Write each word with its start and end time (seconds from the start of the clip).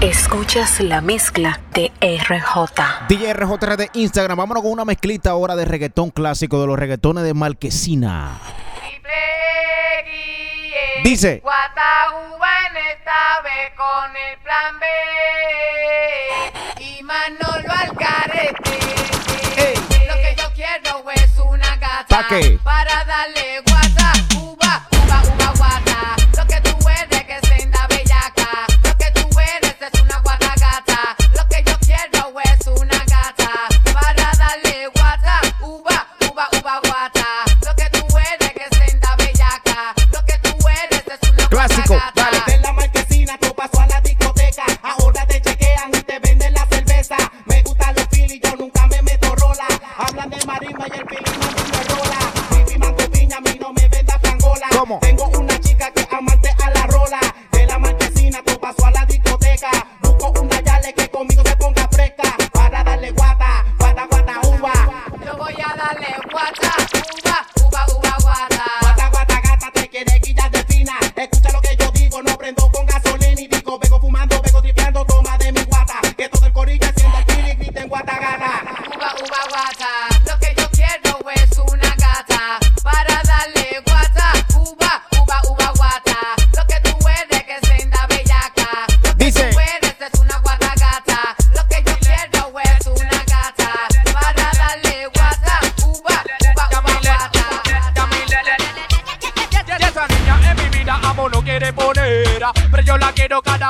Escuchas 0.00 0.80
la 0.80 1.02
mezcla 1.02 1.60
de 1.74 1.92
RJ. 2.00 3.06
DJ 3.06 3.34
RJ 3.34 3.76
de 3.76 3.90
Instagram. 3.92 4.38
Vámonos 4.38 4.62
con 4.62 4.72
una 4.72 4.86
mezclita 4.86 5.28
ahora 5.28 5.54
de 5.56 5.66
reggaetón 5.66 6.08
clásico, 6.08 6.58
de 6.58 6.66
los 6.66 6.78
reggaetones 6.78 7.22
de 7.22 7.34
Marquesina. 7.34 8.38
Dice. 11.04 11.40
Guatajuba 11.42 12.48
en 12.70 12.76
esta 12.78 13.42
vez 13.44 13.72
con 13.76 14.16
el 14.16 14.38
plan 14.38 14.80
B. 14.80 14.86
Y 16.82 17.02
Manolo 17.02 17.70
al 17.70 17.94
carete. 17.94 18.78
Hey. 19.56 19.74
Lo 20.08 20.14
que 20.14 20.34
yo 20.34 20.50
quiero 20.54 21.10
es 21.10 21.38
una 21.38 21.76
gata. 21.76 22.06
¿Para 22.08 22.28
qué? 22.28 22.58
Para 22.64 23.04
darle 23.04 23.69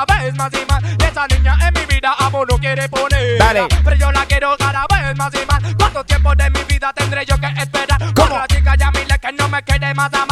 vez 0.05 0.35
más 0.35 0.51
y 0.53 0.65
más. 0.65 0.83
Esa 0.83 1.27
niña 1.27 1.57
en 1.67 1.73
mi 1.73 1.85
vida 1.85 2.13
amor 2.19 2.47
no 2.49 2.57
quiere 2.57 2.87
poner. 2.89 3.37
Pero 3.83 3.95
yo 3.95 4.11
la 4.11 4.25
quiero 4.25 4.55
cada 4.57 4.85
vez 4.87 5.15
más 5.17 5.33
y 5.33 5.45
más. 5.45 5.75
¿Cuánto 5.77 6.03
tiempo 6.03 6.35
de 6.35 6.49
mi 6.49 6.63
vida 6.63 6.91
tendré 6.93 7.25
yo 7.25 7.37
que 7.37 7.47
esperar? 7.47 7.99
¿Cómo? 8.13 8.35
Otra 8.35 8.47
chica 8.47 8.75
ya 8.75 8.91
mire 8.91 9.19
que 9.19 9.31
no 9.33 9.49
me 9.49 9.63
quede 9.63 9.93
más 9.93 10.13
amar. 10.13 10.30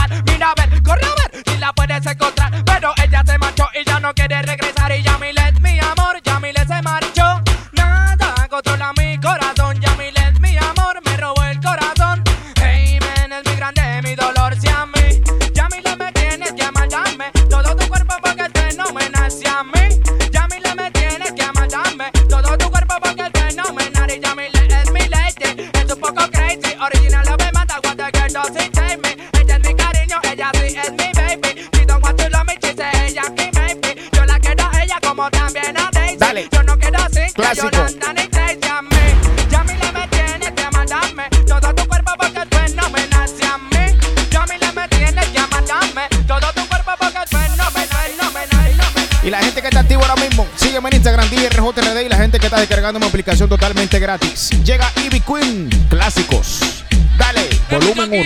activo 49.90 50.06
ahora 50.06 50.22
mismo. 50.22 50.48
Sígueme 50.56 50.90
en 50.90 50.96
Instagram, 50.98 51.28
DRJRD 51.30 52.06
y 52.06 52.10
la 52.10 52.18
gente 52.18 52.40
que 52.40 52.46
está 52.46 52.60
descargando 52.60 53.00
mi 53.00 53.08
aplicación 53.08 53.50
totalmente 53.50 53.98
gratis. 53.98 54.52
Llega 54.64 54.92
Ivy 54.98 55.22
Queen, 55.22 55.88
clásicos. 55.90 56.84
Dale, 57.18 57.50
volumen 57.72 58.12
1. 58.12 58.24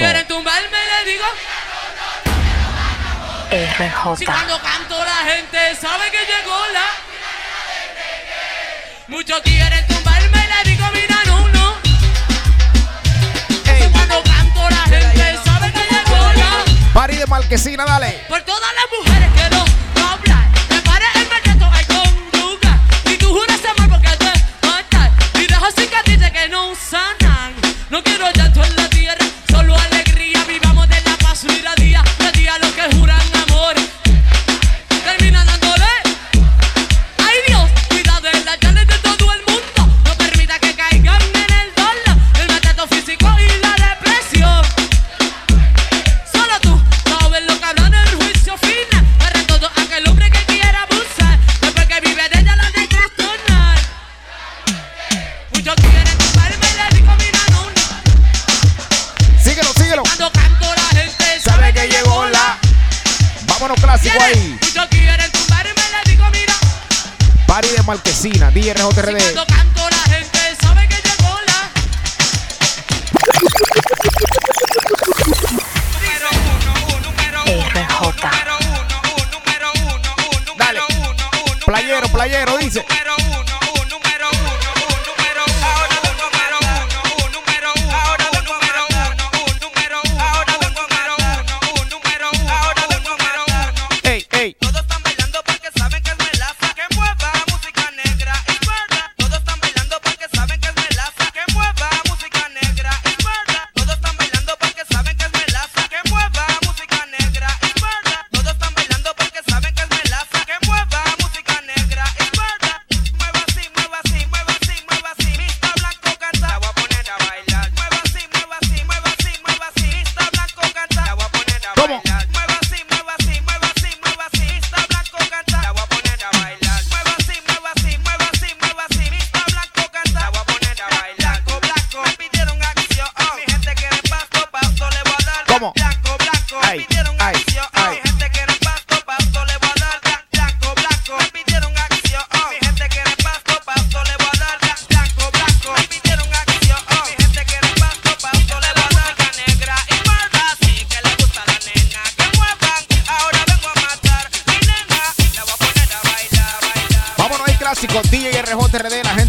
RJ. 3.49 4.17
Si 4.17 4.25
cuando 4.25 4.59
canto 4.59 5.05
la 5.05 5.31
gente 5.31 5.75
sabe 5.79 6.11
que 6.11 6.17
llegó 6.17 6.57
la. 6.73 6.85
Muchos 9.07 9.39
quieren 9.41 9.87
tumbarme 9.87 10.37
y 10.43 10.65
le 10.65 10.69
digo, 10.69 10.85
mira, 10.93 11.15
no, 11.27 11.47
no. 11.49 11.75
Cuando 13.91 14.21
canto 14.23 14.69
la 14.69 14.83
gente 14.83 15.39
sabe 15.45 15.71
que 15.71 15.79
llegó 15.79 16.33
la. 16.33 16.65
Pari 16.93 17.15
de 17.15 17.27
Marquesina, 17.27 17.85
dale. 17.85 18.19
Por 18.27 18.41
todas 18.41 18.73
las 18.73 18.85
mujeres 18.99 19.31
que 19.33 19.42
no 26.49 26.71
usan. 26.71 27.15
No 27.89 28.03
quiero 28.03 28.25
ya 28.33 28.42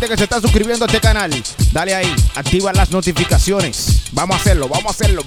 gente 0.04 0.14
que 0.14 0.18
se 0.18 0.24
está 0.24 0.40
suscribiendo 0.40 0.84
a 0.84 0.88
este 0.88 1.00
canal. 1.00 1.30
Dale 1.72 1.94
ahí, 1.94 2.14
activa 2.34 2.72
las 2.72 2.90
notificaciones. 2.90 4.02
Vamos 4.12 4.36
a 4.36 4.40
hacerlo, 4.40 4.68
vamos 4.68 4.86
a 4.86 4.90
hacerlo. 4.90 5.22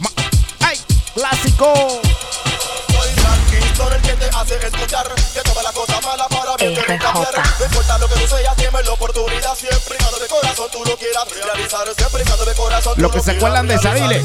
¡Ay! 0.60 0.78
¡Clásico! 1.16 1.74
Soy 1.74 3.10
Frankie, 3.16 3.76
soy 3.76 3.96
el 3.96 4.02
que 4.02 4.14
te 4.14 4.26
hace 4.36 4.56
escuchar 4.56 5.08
Que 5.34 5.42
toma 5.42 5.62
la 5.62 5.72
cosa 5.72 6.02
mala 6.02 6.28
para 6.28 6.56
bien 6.58 6.74
te 6.74 6.82
RJ. 6.82 6.98
cambiar 6.98 7.34
No 7.60 7.66
importa 7.66 7.98
lo 8.00 8.08
que 8.08 8.16
tú 8.16 8.28
seas, 8.36 8.56
tienes 8.56 8.86
la 8.86 8.94
oportunidad 8.94 9.56
Siempre 9.56 9.98
y 10.00 10.04
cuando 10.04 10.20
de 10.20 10.28
corazón 10.28 10.68
tú 10.72 10.84
lo 10.86 10.98
quieras 10.98 11.24
realizar 11.44 11.88
Siempre 11.96 12.22
y 12.24 12.26
cuando 12.26 12.46
de 12.46 12.54
corazón 12.56 12.96
tú 12.96 13.02
Lo 13.02 13.12
que 13.12 13.20
se 13.20 13.32
acuerdan 13.32 13.68
de 13.68 13.76
esa, 13.76 13.94
dile. 13.94 14.24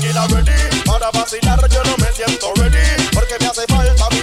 Para 0.87 1.11
vacilar 1.11 1.69
yo 1.69 1.83
no 1.85 1.97
me 1.99 2.13
siento 2.13 2.53
ready 2.57 3.09
Porque 3.13 3.35
me 3.41 3.47
hace 3.47 3.67
falta 3.69 4.09
mi 4.11 4.22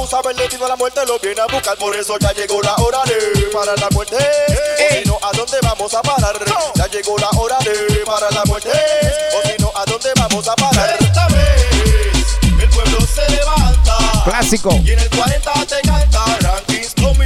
por 0.00 0.08
causa 0.08 0.42
destino 0.42 0.66
la 0.68 0.76
muerte 0.76 1.00
lo 1.06 1.18
viene 1.18 1.40
a 1.40 1.46
buscar. 1.46 1.76
Por 1.76 1.94
eso 1.94 2.16
ya 2.18 2.32
llegó 2.32 2.62
la 2.62 2.74
hora 2.76 3.00
de 3.04 3.42
para 3.52 3.74
la 3.76 3.88
muerte. 3.90 4.16
O 4.16 4.94
si 4.94 5.08
no, 5.08 5.18
¿a 5.22 5.32
dónde 5.36 5.58
vamos 5.62 5.92
a 5.94 6.02
parar? 6.02 6.36
Ya 6.74 6.86
llegó 6.86 7.18
la 7.18 7.28
hora 7.38 7.58
de 7.58 8.04
para 8.06 8.30
la 8.30 8.44
muerte. 8.44 8.70
O 8.70 9.48
si 9.48 9.62
no, 9.62 9.72
¿a 9.74 9.84
dónde 9.84 10.10
vamos 10.16 10.48
a 10.48 10.56
parar? 10.56 10.96
Esta 11.00 11.26
vez 11.28 12.38
el 12.62 12.68
pueblo 12.70 12.98
se 13.00 13.30
levanta. 13.30 13.98
clásico. 14.24 14.70
Y 14.84 14.92
en 14.92 14.98
el 14.98 15.10
40 15.10 15.52
te 15.66 15.80
canta 15.82 16.24
rankings 16.40 16.94
con 16.94 17.16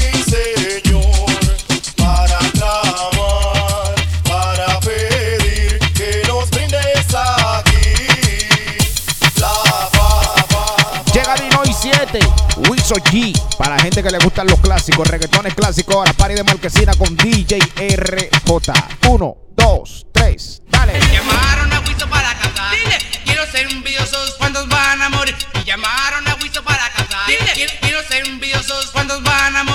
Wiso 12.85 12.97
G. 12.97 13.33
Para 13.57 13.77
la 13.77 13.83
gente 13.83 14.03
que 14.03 14.11
le 14.11 14.19
gustan 14.19 14.47
los 14.47 14.61
clásicos, 14.61 15.09
reggaetones 15.09 15.55
clásicos. 15.55 15.97
Ahora, 15.97 16.13
party 16.13 16.35
de 16.35 16.45
marquesina 16.45 16.93
con 16.93 17.17
DJ 17.17 17.59
RJ. 17.97 18.73
1, 19.09 19.37
2, 19.57 20.07
3. 20.13 20.63
Dale. 20.69 21.01
Llamaron 21.01 21.73
a 21.73 21.81
Wiso 21.81 22.07
para 22.11 22.35
casar. 22.35 22.71
Dile, 22.73 22.99
quiero 23.25 23.47
ser 23.51 23.71
envidiosos. 23.71 24.35
¿Cuántos 24.37 24.69
van 24.69 25.01
a 25.01 25.09
morir? 25.09 25.35
Y 25.55 25.65
llamaron 25.65 26.29
a 26.29 26.35
Wiso 26.43 26.63
para 26.63 26.91
casar. 26.91 27.27
Dile, 27.27 27.53
quiero, 27.55 27.73
quiero 27.81 28.03
ser 28.03 28.27
envidiosos. 28.27 28.91
¿Cuántos 28.91 29.23
van 29.23 29.57
a 29.57 29.65
morir? 29.65 29.74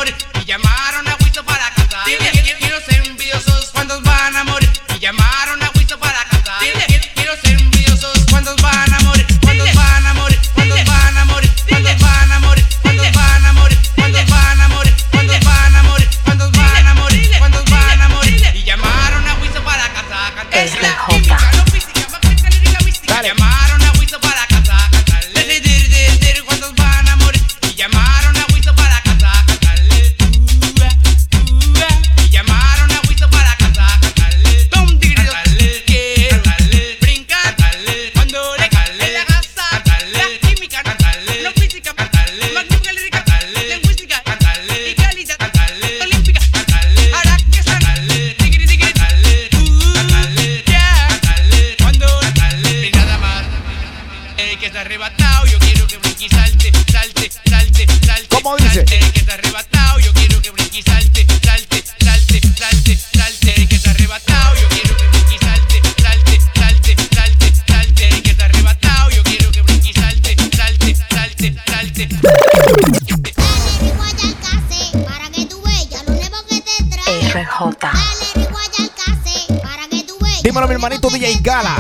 Que 54.70 54.78
está 54.78 54.82
arrebatado, 54.82 55.46
yo 55.48 55.58
quiero 55.58 55.88
que 55.88 55.98
brinque 55.98 56.26
y 56.26 56.30
salte, 56.30 56.72
salte, 56.92 57.32
salte, 57.50 57.88
salte. 58.06 58.36
¿Cómo 58.36 58.56
dice? 58.58 58.76
salte. 58.76 58.98
El 59.00 59.12
que 59.12 59.20
está 59.20 59.34
arrebatado, 59.34 60.00
yo 60.00 60.14
quiero 60.14 60.42
que 60.44 60.52
brinque 60.52 60.78
y 60.78 60.84
salte, 60.84 61.26
salte, 61.44 61.84
salte, 62.00 62.42
salte, 62.56 63.00
salte. 63.18 63.62
El 63.62 63.68
que 63.68 63.76
está 63.76 63.90
arrebatado, 63.90 64.56
yo 64.62 64.70
quiero 64.70 64.96
que 64.96 65.08
brinque 65.08 65.36
y 65.36 65.40
salte, 65.40 65.82
salte, 66.00 66.40
salte, 66.54 66.96
salte, 67.16 67.54
salte. 67.68 68.10
El 68.10 68.22
que 68.22 68.30
está 68.30 68.46
arrebatado, 68.46 69.10
yo 69.10 69.24
quiero 69.24 69.52
que 69.52 69.62
brinque 69.64 69.90
y 69.90 69.94
salte, 69.94 70.36
salte, 70.56 70.96
salte, 71.10 71.56
salte. 71.66 72.08
Para 75.04 75.30
que 75.32 75.46
tú 75.48 75.62
veas 75.64 75.90
lo 76.06 76.14
nuevo 76.14 76.36
que 76.48 76.62
te 76.62 76.84
trae. 76.92 77.44
RJ. 77.44 77.90
Dímelo, 80.44 80.68
mi 80.68 80.74
hermanito 80.76 81.10
que 81.10 81.18
DJ 81.18 81.38
te 81.38 81.42
Gala. 81.42 81.76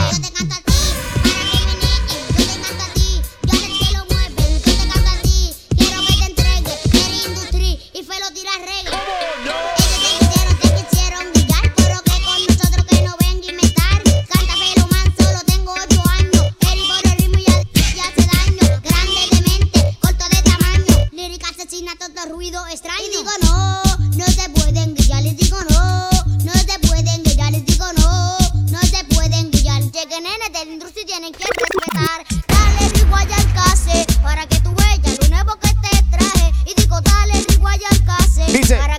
Asesina, 21.69 21.93
todo 21.97 22.33
ruido 22.33 22.65
extraño. 22.65 22.99
Y 23.05 23.09
digo 23.17 23.29
no, 23.43 23.83
no 24.17 24.25
se 24.25 24.49
pueden 24.49 24.95
guiar. 24.95 25.21
Les 25.21 25.37
digo 25.37 25.57
no, 25.69 26.09
no 26.43 26.53
se 26.53 26.79
pueden 26.79 27.21
guiar. 27.21 27.51
Les 27.51 27.63
digo 27.63 27.85
no, 27.95 28.37
no 28.71 28.79
se 28.79 29.03
pueden 29.13 29.51
guiar. 29.51 29.83
Cheque 29.91 30.19
nene 30.19 30.49
del 30.51 30.69
industria 30.69 31.05
tienen 31.05 31.31
que 31.31 31.43
respetar. 31.45 32.25
Dale 32.47 33.15
allá 33.15 33.35
al 33.35 33.53
case 33.53 34.07
para 34.23 34.47
que 34.47 34.59
tú 34.61 34.73
veas 34.73 35.19
lo 35.21 35.27
nuevo 35.27 35.59
que 35.59 35.69
te 35.69 36.03
traje. 36.09 36.51
Y 36.65 36.73
digo 36.73 36.99
dale 37.01 37.33
allá 37.33 37.87
al 37.91 38.03
case 38.03 38.51
Dice. 38.51 38.75
para 38.75 38.98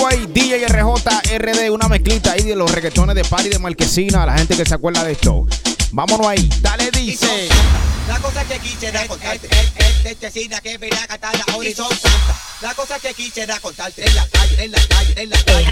Uruguay, 0.00 0.26
DJ 0.32 0.66
RJ, 0.66 1.36
RD, 1.36 1.70
una 1.70 1.86
mezclita 1.86 2.32
ahí 2.32 2.42
de 2.42 2.56
los 2.56 2.72
reggaetones 2.72 3.14
de 3.14 3.22
party 3.22 3.50
de 3.50 3.58
Marquesina, 3.58 4.24
la 4.24 4.32
gente 4.38 4.56
que 4.56 4.64
se 4.64 4.74
acuerda 4.74 5.04
de 5.04 5.12
esto. 5.12 5.46
Vámonos 5.92 6.26
ahí, 6.26 6.48
dale, 6.62 6.90
dice. 6.90 7.50
La 8.08 8.18
cosa 8.18 8.42
que 8.44 8.58
quisiera 8.60 9.06
contarte 9.06 9.46
es 10.04 10.16
que 10.62 10.78
verá 10.78 11.06
cantar 11.06 11.34
la 11.36 11.54
horizontal. 11.54 12.12
La 12.62 12.72
cosa 12.74 12.98
que 12.98 13.12
quisiera 13.12 13.60
contarte 13.60 14.06
en 14.06 14.14
la 14.14 14.26
calle, 14.28 14.64
en 14.64 14.70
la 14.70 14.86
calle, 14.88 15.14
en 15.22 15.30
la 15.30 15.44
calle. 15.44 15.64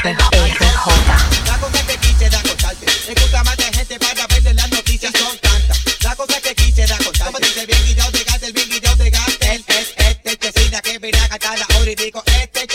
La 1.47 1.59
cosa 1.59 1.87
que 1.87 1.97
quisiera 1.97 2.43
contarte 2.43 2.85
es 2.85 3.15
que 3.15 3.37
más 3.45 3.57
de 3.57 3.65
gente 3.65 3.99
para 3.99 4.27
verle 4.27 4.53
las 4.53 4.71
noticias 4.71 5.13
son 5.19 5.39
tantas. 5.39 5.79
La 6.03 6.15
cosa 6.15 6.39
que 6.43 6.55
quisiera 6.55 6.99
contarte. 6.99 7.25
Como 7.25 7.39
dice 7.39 7.61
el 7.61 7.67
bien 7.67 7.81
y 7.87 7.95
yo 7.95 8.11
de 8.11 8.47
el 8.47 8.53
bien 8.53 8.69
y 8.73 8.81
yo 8.81 8.95
de 8.95 9.09
el, 9.09 9.15
el, 9.41 9.65
el, 9.97 10.39
el, 10.75 10.83
que 10.83 10.99
verá 10.99 11.29
cantar 11.29 11.59
la 11.59 11.67
horizontal. 11.79 12.23
Este 12.43 12.67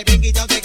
se 0.00 0.04
ven 0.04 0.24
y 0.24 0.59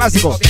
clásico. 0.00 0.49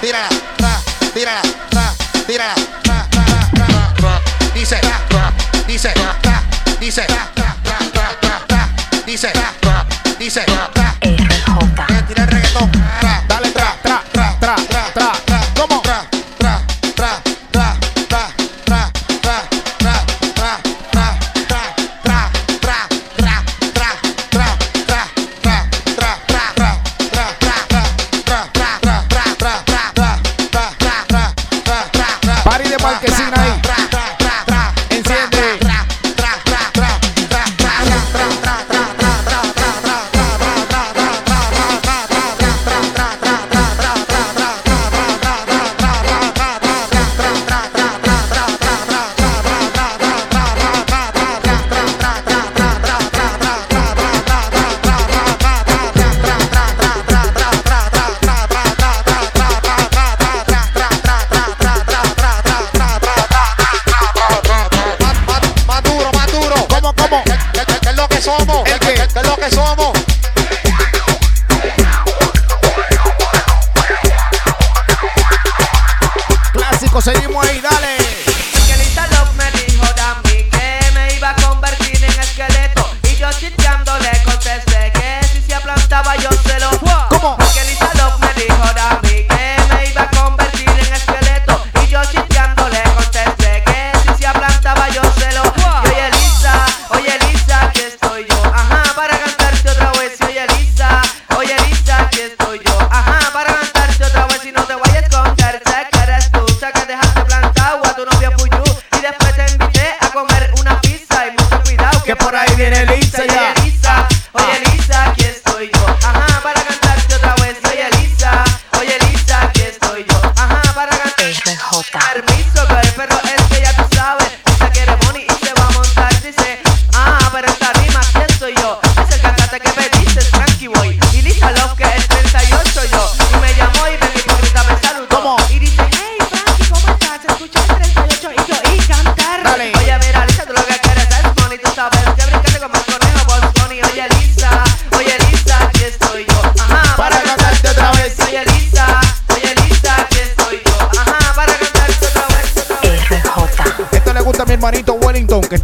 tírala, 0.00 0.28
ra, 0.58 0.80
tírala, 1.12 1.42
ra, 1.72 1.94
tírala, 2.26 2.54
ra, 2.84 3.06
ra, 3.12 3.24
ra, 3.58 3.66
ra, 3.68 3.94
ra, 4.00 4.20
dice, 4.54 4.80
ra, 4.80 5.32
dice, 5.66 5.92
ra, 5.94 6.42
dice, 6.80 7.06
ra, 7.08 7.28
ra, 7.36 7.56
ra, 7.94 8.38
ra, 8.48 8.68
dice, 9.06 9.32
ra, 9.32 9.86
dice, 10.18 10.44
ra, 10.46 10.67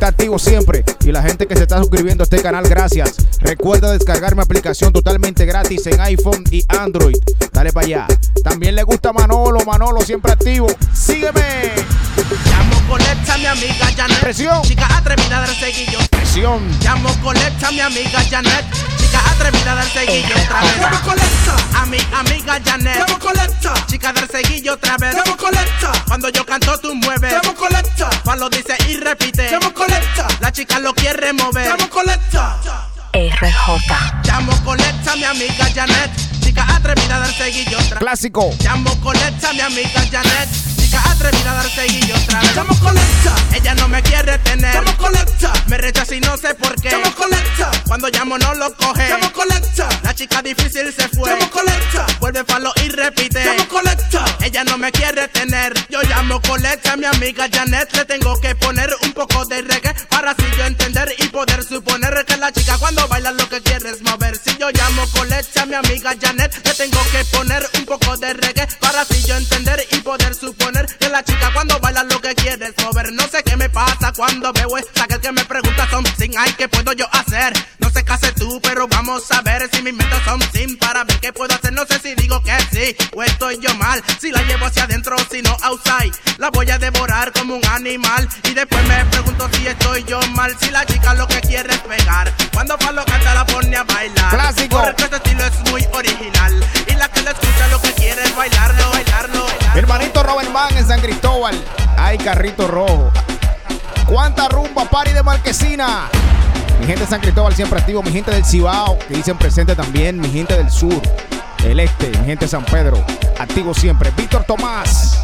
activo 0.06 0.38
siempre. 0.38 0.84
Y 1.04 1.12
la 1.12 1.22
gente 1.22 1.46
que 1.46 1.56
se 1.56 1.62
está 1.62 1.78
suscribiendo 1.78 2.22
a 2.22 2.24
este 2.24 2.40
canal, 2.40 2.66
gracias. 2.68 3.14
Recuerda 3.40 3.92
descargar 3.92 4.34
mi 4.34 4.42
aplicación 4.42 4.92
totalmente 4.92 5.44
gratis 5.44 5.86
en 5.86 6.00
iPhone 6.00 6.44
y 6.50 6.64
Android. 6.68 7.16
Dale 7.52 7.72
para 7.72 7.86
allá. 7.86 8.06
También 8.42 8.74
le 8.74 8.82
gusta 8.82 9.12
Manolo, 9.12 9.64
Manolo 9.64 10.00
siempre 10.00 10.32
activo. 10.32 10.66
Sígueme. 10.92 11.72
Llamo 12.46 12.88
colecta 12.88 13.36
mi 13.38 13.46
amiga 13.46 13.86
Janet. 13.96 14.20
Presión. 14.20 14.62
Chica 14.62 14.86
atrevida 14.96 15.42
del 15.42 15.54
seguillo. 15.56 15.98
Presión. 16.10 16.62
Llamo 16.82 17.10
colecta 17.22 17.70
mi 17.70 17.80
amiga 17.80 18.20
Janet. 18.30 18.93
Chica 19.14 19.30
atrevida 19.30 19.74
del 19.76 19.90
seguillo 19.92 20.34
otra 20.34 20.60
vez. 20.60 20.76
Llamo 20.80 21.00
colecta. 21.02 21.56
A 21.74 21.86
mi 21.86 21.98
amiga 22.14 22.58
Janet. 22.58 22.98
Llamo 22.98 23.18
colecta. 23.20 23.74
Chica 23.86 24.12
del 24.12 24.28
seguillo 24.28 24.72
otra 24.72 24.96
vez. 24.96 25.14
Llamo 25.14 25.36
colecta. 25.36 25.92
Cuando 26.08 26.28
yo 26.30 26.44
canto 26.44 26.76
tú 26.80 26.96
mueves. 26.96 27.32
Llamo 27.32 27.54
colecta. 27.54 28.10
Juan 28.24 28.40
lo 28.40 28.48
dice 28.48 28.76
y 28.88 28.96
repite. 28.96 29.52
Llamo 29.52 29.72
colecta. 29.72 30.26
La 30.40 30.50
chica 30.50 30.80
lo 30.80 30.92
quiere 30.94 31.32
mover. 31.32 31.68
Llamo 31.68 31.88
colecta. 31.90 32.58
RJ. 33.12 33.94
Llamo 34.24 34.60
colecta 34.64 35.14
mi 35.14 35.24
amiga 35.24 35.68
Janet. 35.72 36.10
Chica 36.40 36.66
atrevida 36.74 37.20
del 37.20 37.34
seguillo 37.34 37.78
otra 37.78 37.90
vez. 37.90 37.98
Clásico. 38.00 38.52
Llamo 38.64 38.98
colecta 38.98 39.52
mi 39.52 39.60
amiga 39.60 40.02
Janet. 40.10 40.73
Chica 40.94 41.10
atrevida 41.10 41.50
a 41.50 41.54
dar 41.54 41.70
seguillo 41.70 42.14
otra 42.14 42.40
vez. 42.40 42.54
Ella 43.52 43.74
no 43.74 43.88
me 43.88 44.02
quiere 44.02 44.38
tener. 44.38 44.74
Llamo 44.74 44.96
colecta. 44.96 45.52
Me 45.66 45.78
rechaza 45.78 46.14
y 46.14 46.20
no 46.20 46.36
sé 46.36 46.54
por 46.54 46.74
qué. 46.80 46.90
Llamo 46.90 47.14
colecta. 47.14 47.70
Cuando 47.86 48.08
llamo 48.08 48.36
no 48.38 48.54
lo 48.54 48.74
coge. 48.76 49.08
Llamo 49.08 49.32
colecta. 49.32 49.88
La 50.02 50.14
chica 50.14 50.42
difícil 50.42 50.92
se 50.92 51.08
fue. 51.08 51.30
Llamo 51.30 51.50
colecta. 51.50 52.06
Vuelve 52.20 52.44
falo 52.44 52.72
y 52.84 52.88
repite. 52.90 53.44
Llamo 53.44 53.66
colecta. 53.68 54.24
Ella 54.42 54.64
no 54.64 54.76
me 54.76 54.92
quiere 54.92 55.28
tener. 55.28 55.72
Yo 55.88 56.02
llamo 56.02 56.40
colecta 56.42 56.96
mi 56.96 57.06
amiga 57.06 57.48
Janet. 57.50 57.92
Le 57.96 58.04
tengo 58.04 58.40
que 58.40 58.54
poner 58.54 58.94
un 59.02 59.12
poco 59.12 59.44
de 59.46 59.62
reggae 59.62 59.94
para 60.10 60.32
así 60.32 60.44
yo 60.56 60.64
entender 60.64 61.14
y 61.18 61.28
poder 61.28 61.64
suponer 61.64 62.24
que 62.26 62.36
la 62.36 62.52
chica 62.52 62.76
cuando 62.78 63.06
baila 63.08 63.32
lo 63.32 63.48
que 63.48 63.60
quiere 63.62 63.90
es 63.90 64.02
mover. 64.02 64.36
Si 64.36 64.56
yo 64.58 64.70
llamo 64.70 65.04
colecta 65.12 65.64
mi 65.66 65.74
amiga 65.74 66.14
Janet, 66.20 66.54
le 66.64 66.74
tengo 66.74 67.00
que 67.10 67.24
poner 67.36 67.68
mover. 72.82 73.12
No 73.12 73.26
sé 73.28 73.42
qué 73.42 73.56
me 73.56 73.68
pasa 73.68 74.12
cuando 74.16 74.52
veo 74.52 74.78
esta 74.78 75.04
que 75.24 75.32
me 75.32 75.44
pregunta 75.46 75.88
son 75.90 76.04
sin 76.18 76.36
ay 76.36 76.52
qué 76.58 76.68
puedo 76.68 76.92
yo 76.92 77.06
hacer. 77.12 77.52
No 77.78 77.88
sé 77.88 78.04
qué 78.04 78.12
haces 78.12 78.34
tú, 78.34 78.60
pero 78.62 78.86
vamos 78.88 79.30
a 79.32 79.40
ver 79.40 79.68
si 79.72 79.82
mis 79.82 79.94
metas 79.94 80.22
son 80.24 80.40
sin 80.52 80.76
para 80.76 81.04
ver 81.04 81.18
qué 81.18 81.32
puedo 81.32 81.54
hacer. 81.54 81.72
No 81.72 81.86
sé 81.86 81.98
si 81.98 82.14
digo 82.14 82.42
que 82.42 82.52
sí 82.70 82.96
o 83.14 83.22
estoy 83.22 83.58
yo 83.58 83.74
mal. 83.76 84.02
Si 84.20 84.30
la 84.30 84.42
llevo 84.42 84.66
hacia 84.66 84.84
adentro, 84.84 85.16
si 85.30 85.40
no 85.40 85.56
outside, 85.62 86.12
la 86.38 86.50
voy 86.50 86.70
a 86.70 86.78
devorar 86.78 87.32
como 87.32 87.56
un 87.56 87.66
animal. 87.66 88.28
Y 88.44 88.54
después 88.54 88.86
me 88.86 89.04
pregunto 89.06 89.48
si 89.52 89.66
estoy 89.66 90.04
yo 90.04 90.20
mal. 90.32 90.54
Si 90.60 90.70
la 90.70 90.84
chica 90.84 91.14
lo 91.14 91.26
que 91.26 91.40
quiere 91.40 91.72
es 91.72 91.80
pegar. 91.80 92.30
Cuando 92.52 92.76
Palo 92.76 93.04
canta 93.04 93.34
la 93.34 93.46
pone 93.46 93.76
a 93.76 93.84
bailar. 93.84 94.30
Clásico. 94.30 94.82
Porque 94.82 95.04
este 95.04 95.16
estilo 95.16 95.44
es 95.44 95.70
muy 95.70 95.86
original. 95.92 96.64
Y 96.86 96.94
la 96.96 97.08
que 97.08 97.22
la 97.22 97.30
escucha 97.30 97.68
lo 97.68 97.80
que 97.80 97.92
quiere 97.92 98.22
es 98.24 98.36
bailarlo, 98.36 98.90
bailarlo. 98.90 99.44
Mi 99.46 99.52
bailarlo. 99.52 99.78
hermanito 99.78 100.22
Robert 100.22 100.50
Man 100.50 100.76
en 100.76 100.86
San 100.86 101.00
Cristóbal. 101.00 101.54
Carrito 102.18 102.66
rojo. 102.66 103.10
¿Cuánta 104.06 104.48
rumba, 104.48 104.84
party 104.84 105.12
de 105.12 105.22
Marquesina? 105.22 106.08
Mi 106.80 106.86
gente 106.86 107.02
de 107.02 107.06
San 107.06 107.20
Cristóbal 107.20 107.54
siempre 107.54 107.78
activo. 107.78 108.02
Mi 108.02 108.12
gente 108.12 108.30
del 108.30 108.44
Cibao, 108.44 108.98
que 108.98 109.14
dicen 109.14 109.36
presente 109.36 109.74
también. 109.74 110.20
Mi 110.20 110.30
gente 110.30 110.54
del 110.56 110.70
sur, 110.70 111.00
el 111.64 111.80
este, 111.80 112.10
mi 112.18 112.26
gente 112.26 112.44
de 112.44 112.48
San 112.48 112.64
Pedro. 112.64 113.04
Activo 113.38 113.74
siempre. 113.74 114.10
Víctor 114.16 114.44
Tomás. 114.44 115.22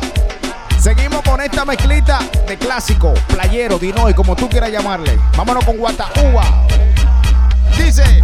Seguimos 0.79 1.23
con 1.23 1.41
esta 1.41 1.65
mezclita 1.65 2.21
de 2.49 2.57
clásico, 2.57 3.13
playero, 3.29 3.79
dinoy, 3.79 4.15
como 4.15 4.35
tú 4.35 4.49
quieras 4.49 4.71
llamarle. 4.71 5.19
Vámonos 5.37 5.65
con 5.65 5.77
Guataúba. 5.77 6.67
Dice. 7.77 8.21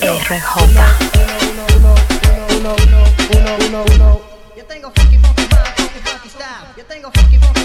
RJ. 0.00 1.30
your 7.00 7.10
funky, 7.12 7.38
funky. 7.38 7.59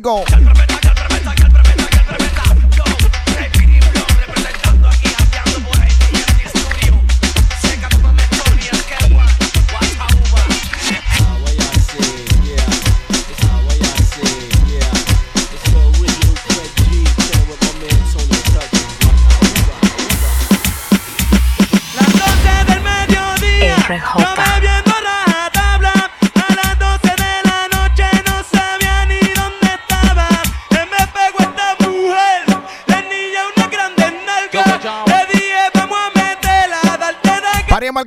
Clásico. 0.00 0.57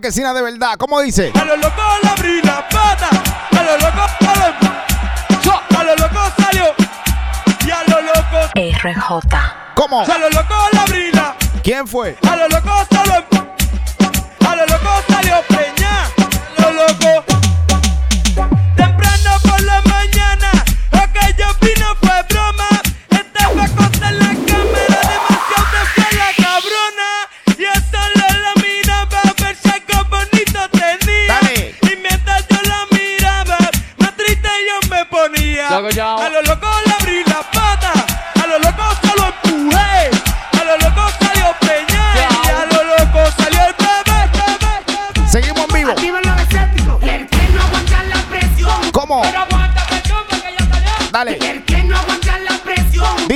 Marquesina 0.01 0.33
de 0.33 0.41
verdad. 0.41 0.77
¿Cómo 0.79 0.99
dice? 0.99 1.31
a 1.39 1.45
lo 1.45 1.55
loco 1.57 1.81
le 2.01 2.09
abrí 2.09 2.41
la 2.41 2.67
pata. 2.69 3.07
A 3.51 3.61
lo 3.61 3.77
loco, 3.77 4.01
a 4.01 4.35
lo, 4.39 5.77
a 5.79 5.83
lo 5.83 5.95
loco 5.95 6.33
salió. 6.41 6.73
Y 7.63 7.69
a 7.69 7.83
lo 7.83 8.01
loco, 8.01 8.49
RJ. 8.55 9.37
¿Cómo? 9.75 10.01
a 10.01 10.17
lo 10.17 10.29
loco 10.31 10.55
le 10.73 10.79
abrí 10.79 11.11
la 11.11 11.35
¿Quién 11.63 11.85
fue? 11.85 12.17
A 12.27 12.35
lo 12.35 12.47
loco 12.47 12.83
salió. 12.91 13.23
A 14.49 14.55
lo 14.55 14.65
loco 14.65 14.89
salió 15.07 15.35
peña. 15.49 15.80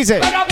crazy. 0.08 0.45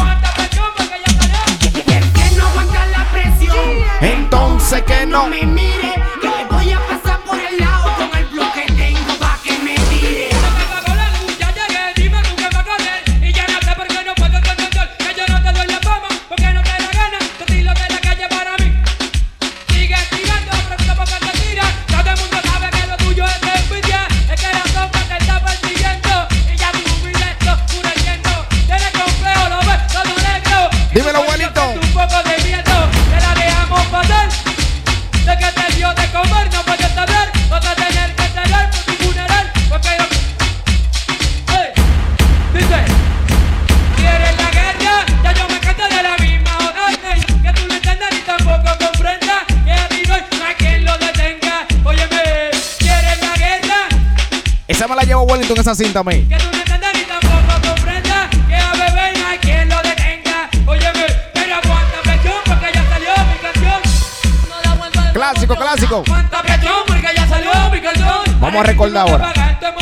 Vamos 68.39 68.61
a 68.61 68.63
recordar 68.63 69.07
ahora. 69.07 69.31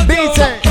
Dice. 0.06 0.71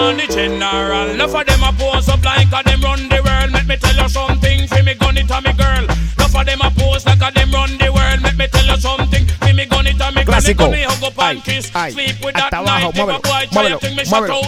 on 0.00 0.16
the 0.16 0.26
general. 0.26 1.10
Enough 1.10 1.34
of 1.34 1.46
them 1.46 1.62
a 1.62 1.72
pose 1.72 2.08
up 2.08 2.22
like 2.24 2.48
a 2.52 2.62
them 2.64 2.80
run 2.82 3.08
the 3.08 3.20
world. 3.24 3.52
Let 3.52 3.66
me 3.66 3.76
tell 3.76 3.96
you 3.96 4.08
something, 4.08 4.66
fi 4.68 4.82
me 4.82 4.94
gun 4.94 5.16
it 5.16 5.28
me 5.28 5.52
girl. 5.52 5.84
Enough 5.84 6.36
of 6.36 6.46
them 6.46 6.60
a 6.60 6.70
pose 6.70 7.06
like 7.06 7.22
a 7.22 7.30
them 7.32 7.50
run 7.52 7.76
the 7.78 7.92
world. 7.92 8.20
Let 8.22 8.36
me 8.36 8.46
tell 8.48 8.66
you 8.66 8.76
something, 8.76 9.24
fi 9.26 9.52
me 9.52 9.64
gun 9.66 9.86
it 9.86 10.00
a 10.00 10.12
me 10.12 10.22
Clásico. 10.24 10.70
Me 10.70 10.82
hug 10.82 11.02
up 11.02 11.18
and 11.22 11.42
kiss, 11.44 11.70
ay, 11.74 11.90
sleep 11.90 12.16
with 12.24 12.34
that 12.34 12.52
night. 12.52 12.94
Móvelo, 12.94 13.20
boy 13.22 13.46
try 13.52 13.70
móvelo. 13.72 14.40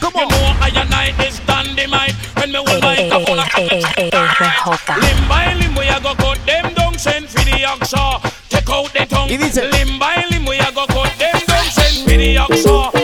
Come 0.00 0.16
on. 0.16 0.28
You 0.28 0.28
know 0.28 0.52
I 0.60 0.70
and 0.74 0.90
night 0.90 1.18
is 1.26 1.38
dynamite. 1.40 2.14
When 2.36 2.52
me 2.52 2.58
hold 2.58 2.82
my 2.82 2.96
cup 3.08 3.28
on 3.28 3.38
a 3.38 3.46
Limb 5.00 5.28
by 5.28 5.54
limb 5.54 5.74
we 5.74 5.88
a 5.88 6.00
go 6.00 6.14
cut 6.14 6.38
them 6.46 6.74
down, 6.74 6.98
send 6.98 7.28
fi 7.28 7.44
the 7.44 7.64
oxa. 7.66 8.20
Take 8.48 8.70
out 8.70 8.92
the 8.92 9.06
tongue. 9.06 9.28
Limb 9.28 9.98
by 9.98 10.24
limb 10.30 10.46
we 10.46 10.58
a 10.58 10.70
go 10.72 10.86
cut 10.86 11.12
them 11.18 11.38
down, 11.46 11.64
send 11.64 12.08
fi 12.08 12.16
the 12.16 12.36
oxa. 12.36 12.97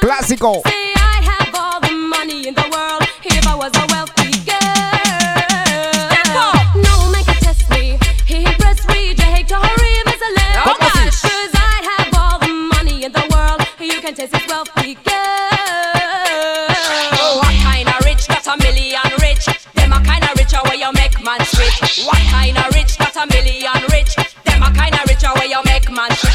Clásico. 0.00 0.62
man. 26.08 26.29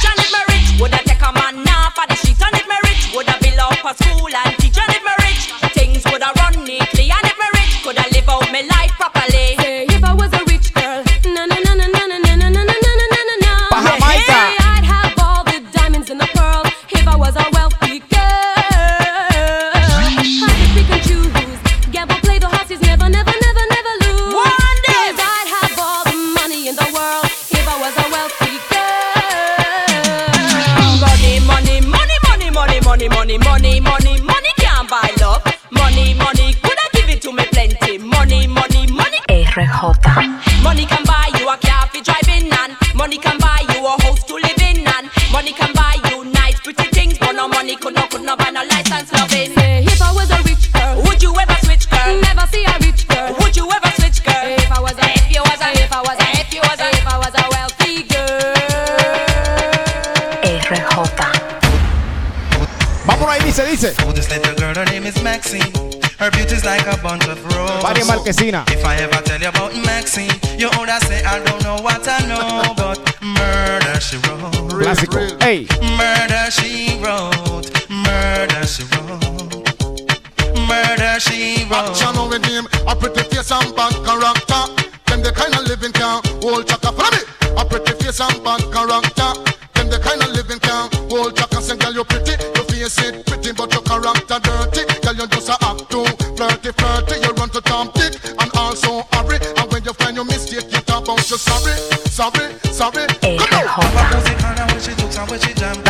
Her 66.25 66.31
beauty's 66.31 66.65
like 66.65 66.87
a 66.87 66.97
bunch 67.03 67.27
of 67.27 67.37
roses. 67.53 67.83
Body 67.83 68.01
Marquesina. 68.01 68.65
If 68.71 68.83
I 68.83 68.95
ever 68.95 69.21
tell 69.21 69.39
you 69.39 69.47
about 69.47 69.75
Maxine, 69.85 70.33
you 70.57 70.71
older 70.73 70.97
say 71.05 71.23
I 71.23 71.37
don't 71.37 71.61
know 71.61 71.77
what 71.83 72.01
I 72.07 72.17
know, 72.25 72.73
but 72.73 72.97
murder 73.21 73.99
she 74.01 74.17
wrote. 74.25 74.73
Classical. 74.73 75.37
Hey. 75.37 75.67
Murder 75.85 76.49
she 76.49 76.97
wrote. 76.97 77.69
Murder 77.93 78.65
she 78.65 78.81
wrote. 78.89 79.69
Murder 80.65 81.19
she 81.19 81.61
wrote. 81.69 81.93
Action 81.93 82.17
over 82.17 82.39
name, 82.39 82.65
a 82.89 82.95
pretty 82.95 83.21
face 83.29 83.51
and 83.51 83.75
bad 83.75 83.93
character. 84.01 84.65
Them 85.05 85.21
the 85.21 85.31
kind 85.31 85.53
of 85.53 85.61
living 85.69 85.91
can 85.91 86.23
hold 86.41 86.65
chaka. 86.65 86.89
for 86.89 87.05
me. 87.13 87.21
A 87.55 87.63
pretty 87.63 87.93
face 88.01 88.19
and 88.19 88.43
bad 88.43 88.64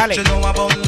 Dale. 0.08 0.85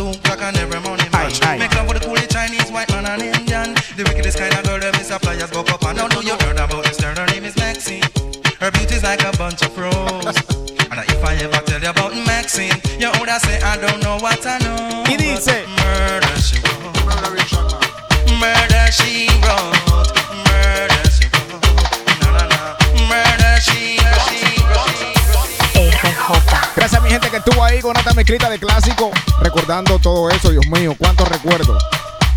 Recordando 29.67 29.99
todo 29.99 30.29
eso, 30.29 30.49
Dios 30.49 30.65
mío, 30.67 30.95
cuántos 30.97 31.27
recuerdos. 31.27 31.83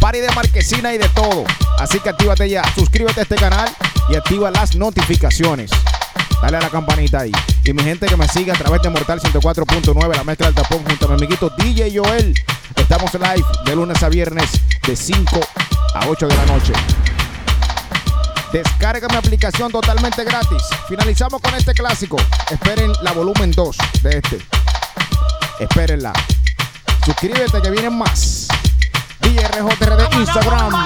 Party 0.00 0.18
de 0.18 0.32
marquesina 0.32 0.92
y 0.92 0.98
de 0.98 1.08
todo. 1.10 1.44
Así 1.78 2.00
que 2.00 2.08
actívate 2.08 2.50
ya. 2.50 2.64
Suscríbete 2.74 3.20
a 3.20 3.22
este 3.22 3.36
canal 3.36 3.70
y 4.08 4.16
activa 4.16 4.50
las 4.50 4.74
notificaciones. 4.74 5.70
Dale 6.42 6.56
a 6.56 6.60
la 6.60 6.68
campanita 6.70 7.20
ahí. 7.20 7.30
Y 7.64 7.72
mi 7.72 7.84
gente 7.84 8.06
que 8.06 8.16
me 8.16 8.26
sigue 8.26 8.50
a 8.50 8.56
través 8.56 8.82
de 8.82 8.90
Mortal 8.90 9.20
104.9, 9.20 10.16
la 10.16 10.24
mezcla 10.24 10.46
del 10.46 10.56
tapón, 10.56 10.82
junto 10.84 11.04
a 11.04 11.08
mi 11.10 11.14
amiguito 11.14 11.50
DJ 11.50 11.96
Joel. 11.96 12.34
Estamos 12.74 13.14
live 13.14 13.46
de 13.64 13.76
lunes 13.76 14.02
a 14.02 14.08
viernes 14.08 14.50
de 14.84 14.96
5 14.96 15.40
a 15.94 16.08
8 16.08 16.26
de 16.26 16.34
la 16.34 16.46
noche. 16.46 16.72
Descarga 18.52 19.06
mi 19.06 19.14
aplicación 19.14 19.70
totalmente 19.70 20.24
gratis. 20.24 20.64
Finalizamos 20.88 21.40
con 21.40 21.54
este 21.54 21.74
clásico. 21.74 22.16
Esperen 22.50 22.92
la 23.02 23.12
volumen 23.12 23.52
2 23.52 23.76
de 24.02 24.18
este. 24.18 24.38
Espérenla. 25.60 26.12
Suscríbete 27.04 27.62
que 27.62 27.70
vienen 27.70 27.96
más. 27.96 28.48
DRJR 29.20 29.96
de 29.96 30.16
Instagram. 30.16 30.84